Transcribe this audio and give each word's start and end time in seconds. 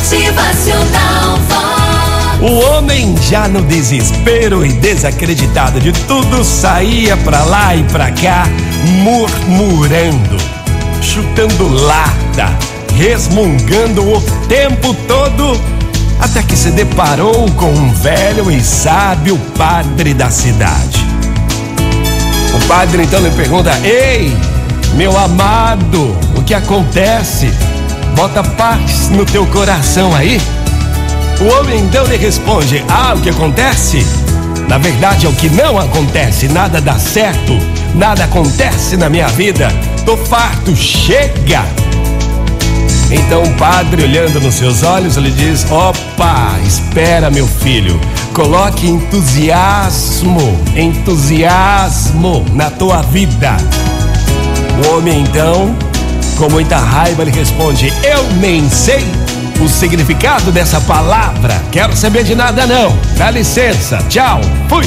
Motivacional. 0.00 1.38
O 2.40 2.70
homem, 2.70 3.14
já 3.28 3.46
no 3.46 3.60
desespero 3.60 4.64
e 4.64 4.72
desacreditado 4.72 5.78
de 5.78 5.92
tudo, 5.92 6.42
saía 6.42 7.18
pra 7.18 7.44
lá 7.44 7.76
e 7.76 7.82
pra 7.84 8.10
cá, 8.10 8.44
murmurando, 9.02 10.38
chutando 11.02 11.68
lata, 11.68 12.48
resmungando 12.96 14.02
o 14.10 14.22
tempo 14.48 14.94
todo, 15.06 15.60
até 16.18 16.42
que 16.42 16.56
se 16.56 16.70
deparou 16.70 17.50
com 17.50 17.70
um 17.70 17.92
velho 17.92 18.50
e 18.50 18.62
sábio 18.62 19.36
padre 19.58 20.14
da 20.14 20.30
cidade. 20.30 21.06
O 22.54 22.66
padre 22.66 23.02
então 23.02 23.20
lhe 23.20 23.30
pergunta: 23.32 23.70
Ei, 23.84 24.34
meu 24.94 25.16
amado, 25.18 26.16
o 26.34 26.42
que 26.42 26.54
acontece? 26.54 27.52
Bota 28.20 28.44
paz 28.44 29.08
no 29.08 29.24
teu 29.24 29.46
coração 29.46 30.14
aí. 30.14 30.38
O 31.40 31.58
homem 31.58 31.80
então 31.80 32.04
lhe 32.04 32.18
responde: 32.18 32.84
Ah, 32.86 33.14
o 33.16 33.20
que 33.22 33.30
acontece? 33.30 34.06
Na 34.68 34.76
verdade 34.76 35.24
é 35.24 35.28
o 35.30 35.32
que 35.32 35.48
não 35.48 35.78
acontece, 35.78 36.46
nada 36.46 36.82
dá 36.82 36.98
certo, 36.98 37.58
nada 37.94 38.24
acontece 38.24 38.98
na 38.98 39.08
minha 39.08 39.26
vida. 39.28 39.68
Tô 40.04 40.18
farto, 40.18 40.76
chega! 40.76 41.64
Então 43.10 43.42
o 43.42 43.54
padre, 43.54 44.02
olhando 44.02 44.38
nos 44.38 44.56
seus 44.56 44.82
olhos, 44.82 45.16
lhe 45.16 45.30
diz: 45.30 45.64
Opa, 45.70 46.58
espera, 46.66 47.30
meu 47.30 47.48
filho, 47.48 47.98
coloque 48.34 48.86
entusiasmo, 48.86 50.60
entusiasmo 50.76 52.44
na 52.52 52.68
tua 52.70 53.00
vida. 53.00 53.56
O 54.84 54.98
homem 54.98 55.22
então, 55.22 55.74
com 56.40 56.48
muita 56.48 56.78
raiva, 56.78 57.22
lhe 57.22 57.30
responde: 57.30 57.92
Eu 58.02 58.32
nem 58.40 58.68
sei 58.70 59.04
o 59.60 59.68
significado 59.68 60.50
dessa 60.50 60.80
palavra, 60.80 61.62
quero 61.70 61.94
saber 61.94 62.24
de 62.24 62.34
nada 62.34 62.66
não. 62.66 62.98
Dá 63.18 63.30
licença, 63.30 63.98
tchau, 64.08 64.40
fui. 64.66 64.86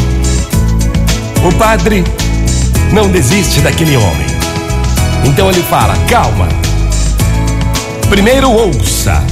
O 1.47 1.53
padre 1.53 2.03
não 2.91 3.08
desiste 3.08 3.61
daquele 3.61 3.95
homem. 3.95 4.25
Então 5.25 5.47
ele 5.47 5.61
fala: 5.61 5.95
Calma. 6.09 6.50
Primeiro 8.09 8.50
ouça. 8.50 9.23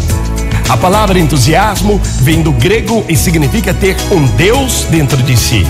A 0.69 0.77
palavra 0.77 1.19
entusiasmo 1.19 1.99
vem 2.21 2.43
do 2.43 2.51
grego 2.51 3.03
e 3.09 3.17
significa 3.17 3.73
ter 3.73 3.97
um 4.11 4.25
Deus 4.37 4.85
dentro 4.91 5.17
de 5.23 5.35
si. 5.35 5.65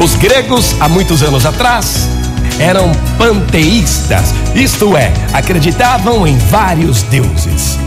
Os 0.00 0.14
gregos, 0.14 0.76
há 0.78 0.88
muitos 0.88 1.24
anos 1.24 1.44
atrás, 1.44 2.08
eram 2.58 2.90
panteístas, 3.16 4.34
isto 4.54 4.96
é, 4.96 5.12
acreditavam 5.32 6.26
em 6.26 6.36
vários 6.36 7.02
deuses. 7.02 7.78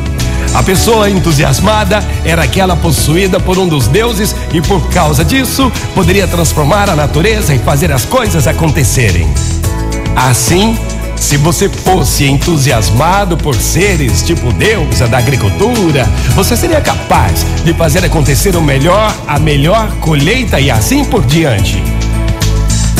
A 0.53 0.61
pessoa 0.61 1.09
entusiasmada 1.09 2.03
era 2.25 2.43
aquela 2.43 2.75
possuída 2.75 3.39
por 3.39 3.57
um 3.57 3.67
dos 3.67 3.87
deuses 3.87 4.35
e, 4.53 4.61
por 4.61 4.89
causa 4.89 5.23
disso, 5.23 5.71
poderia 5.95 6.27
transformar 6.27 6.89
a 6.89 6.95
natureza 6.95 7.53
e 7.53 7.59
fazer 7.59 7.91
as 7.91 8.03
coisas 8.03 8.47
acontecerem. 8.47 9.29
Assim, 10.13 10.77
se 11.15 11.37
você 11.37 11.69
fosse 11.69 12.25
entusiasmado 12.25 13.37
por 13.37 13.55
seres 13.55 14.23
tipo 14.23 14.51
deusa 14.51 15.07
da 15.07 15.19
agricultura, 15.19 16.05
você 16.35 16.57
seria 16.57 16.81
capaz 16.81 17.45
de 17.63 17.73
fazer 17.73 18.03
acontecer 18.03 18.55
o 18.55 18.61
melhor, 18.61 19.15
a 19.27 19.39
melhor 19.39 19.89
colheita 20.01 20.59
e 20.59 20.69
assim 20.69 21.05
por 21.05 21.23
diante. 21.23 21.81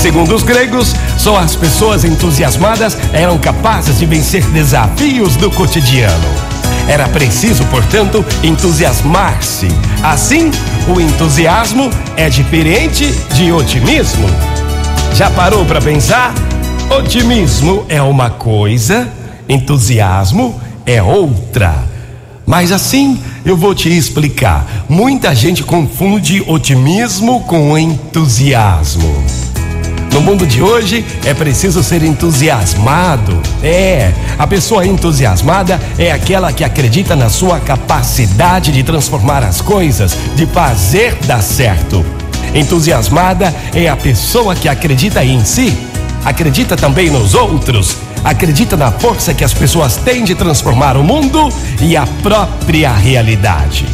Segundo 0.01 0.33
os 0.33 0.41
gregos, 0.41 0.95
só 1.15 1.37
as 1.37 1.55
pessoas 1.55 2.03
entusiasmadas 2.03 2.97
eram 3.13 3.37
capazes 3.37 3.99
de 3.99 4.07
vencer 4.07 4.43
desafios 4.45 5.35
do 5.35 5.51
cotidiano. 5.51 6.27
Era 6.87 7.07
preciso, 7.07 7.63
portanto, 7.65 8.25
entusiasmar-se. 8.41 9.67
Assim, 10.01 10.49
o 10.87 10.99
entusiasmo 10.99 11.87
é 12.17 12.29
diferente 12.29 13.13
de 13.35 13.51
otimismo. 13.51 14.27
Já 15.13 15.29
parou 15.29 15.63
para 15.65 15.79
pensar? 15.79 16.33
Otimismo 16.89 17.85
é 17.87 18.01
uma 18.01 18.31
coisa, 18.31 19.07
entusiasmo 19.47 20.59
é 20.83 20.99
outra. 21.03 21.75
Mas 22.43 22.71
assim 22.71 23.21
eu 23.45 23.55
vou 23.55 23.75
te 23.75 23.95
explicar. 23.95 24.65
Muita 24.89 25.35
gente 25.35 25.61
confunde 25.61 26.43
otimismo 26.47 27.41
com 27.41 27.77
entusiasmo. 27.77 29.40
No 30.11 30.19
mundo 30.19 30.45
de 30.45 30.61
hoje 30.61 31.05
é 31.25 31.33
preciso 31.33 31.81
ser 31.81 32.03
entusiasmado. 32.03 33.41
É, 33.63 34.11
a 34.37 34.45
pessoa 34.45 34.85
entusiasmada 34.85 35.79
é 35.97 36.11
aquela 36.11 36.51
que 36.51 36.65
acredita 36.65 37.15
na 37.15 37.29
sua 37.29 37.61
capacidade 37.61 38.73
de 38.73 38.83
transformar 38.83 39.41
as 39.41 39.61
coisas, 39.61 40.17
de 40.35 40.45
fazer 40.45 41.15
dar 41.25 41.41
certo. 41.41 42.05
Entusiasmada 42.53 43.55
é 43.73 43.87
a 43.87 43.95
pessoa 43.95 44.53
que 44.53 44.67
acredita 44.67 45.23
em 45.23 45.45
si, 45.45 45.77
acredita 46.25 46.75
também 46.75 47.09
nos 47.09 47.33
outros, 47.33 47.95
acredita 48.21 48.75
na 48.75 48.91
força 48.91 49.33
que 49.33 49.45
as 49.45 49.53
pessoas 49.53 49.95
têm 49.95 50.25
de 50.25 50.35
transformar 50.35 50.97
o 50.97 51.03
mundo 51.03 51.47
e 51.79 51.95
a 51.95 52.05
própria 52.21 52.91
realidade. 52.91 53.85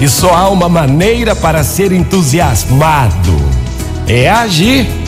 E 0.00 0.08
só 0.08 0.34
há 0.34 0.48
uma 0.48 0.68
maneira 0.68 1.36
para 1.36 1.62
ser 1.62 1.92
entusiasmado: 1.92 3.36
é 4.08 4.28
agir 4.28 5.05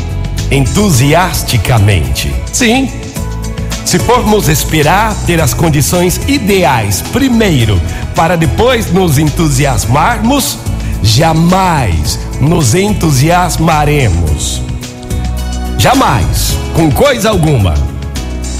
entusiasticamente. 0.50 2.34
Sim. 2.52 2.90
Se 3.84 3.98
formos 3.98 4.48
esperar 4.48 5.14
ter 5.26 5.40
as 5.40 5.54
condições 5.54 6.20
ideais 6.28 7.02
primeiro 7.12 7.80
para 8.14 8.36
depois 8.36 8.92
nos 8.92 9.16
entusiasmarmos, 9.16 10.58
jamais 11.02 12.18
nos 12.40 12.74
entusiasmaremos. 12.74 14.62
Jamais, 15.78 16.58
com 16.74 16.90
coisa 16.90 17.30
alguma, 17.30 17.74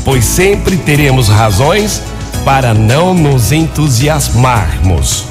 pois 0.05 0.25
sempre 0.25 0.77
teremos 0.77 1.29
razões 1.29 2.01
para 2.45 2.73
não 2.73 3.13
nos 3.13 3.53
entusiasmarmos. 3.53 5.27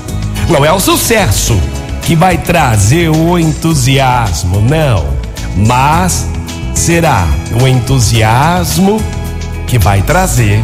Não 0.50 0.64
é 0.64 0.72
o 0.72 0.80
sucesso 0.80 1.60
que 2.04 2.16
vai 2.16 2.38
trazer 2.38 3.10
o 3.10 3.40
entusiasmo, 3.40 4.62
não, 4.62 5.06
mas 5.56 6.28
será 6.78 7.28
o 7.60 7.68
entusiasmo 7.68 9.02
que 9.66 9.80
vai 9.80 10.02
trazer 10.04 10.62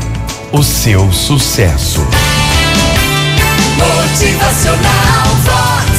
o 0.51 0.61
seu 0.61 1.11
sucesso. 1.11 2.05
Motivacional 3.75 5.25
Vox. 5.43 5.89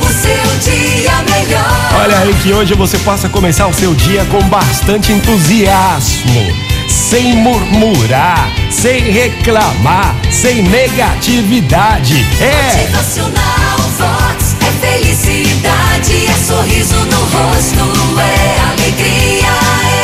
O 0.00 0.06
seu 0.06 0.72
dia 0.72 1.12
melhor. 1.30 2.00
Olha 2.00 2.18
aí 2.18 2.34
que 2.42 2.52
hoje 2.52 2.74
você 2.74 2.96
possa 2.98 3.28
começar 3.28 3.66
o 3.66 3.74
seu 3.74 3.92
dia 3.92 4.24
com 4.26 4.40
bastante 4.48 5.12
entusiasmo, 5.12 6.46
sem 6.88 7.34
murmurar, 7.34 8.48
sem 8.70 9.00
reclamar, 9.10 10.14
sem 10.30 10.62
negatividade. 10.62 12.24
É, 12.40 12.86
Motivacional 12.86 13.78
Vox. 13.98 14.56
É 14.60 14.86
felicidade, 14.86 15.35
é 15.98 16.44
sorriso 16.46 16.94
no 17.06 17.20
rosto, 17.20 18.20
é 18.20 18.60
alegria, 18.70 19.48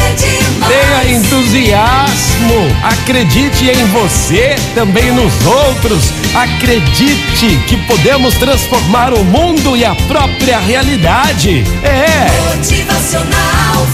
é 0.01 0.15
demais. 0.15 0.73
tenha 0.73 1.19
entusiasmo, 1.19 2.77
acredite 2.83 3.69
em 3.69 3.85
você, 3.89 4.57
também 4.75 5.13
nos 5.13 5.33
outros. 5.45 6.11
Acredite 6.35 7.59
que 7.69 7.77
podemos 7.87 8.35
transformar 8.35 9.13
o 9.13 9.23
mundo 9.23 9.77
e 9.77 9.85
a 9.85 9.95
própria 9.95 10.59
realidade. 10.61 11.63
É. 11.83 12.57
Motivacional 12.57 13.87